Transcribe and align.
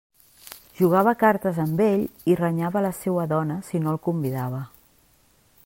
Jugava 0.77 1.11
a 1.17 1.19
cartes 1.23 1.59
amb 1.63 1.83
ell 1.87 2.05
i 2.33 2.37
renyava 2.39 2.83
la 2.87 2.93
seua 3.01 3.27
dona 3.35 3.59
si 3.69 3.83
no 3.85 3.93
el 3.93 4.01
convidava. 4.09 4.65